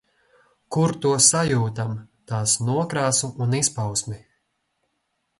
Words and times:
Kur 0.75 0.93
to 1.01 1.09
sajūtam, 1.25 1.91
tās 2.31 2.55
nokrāsu 2.69 3.29
un 3.47 3.53
izpausmi. 3.59 4.17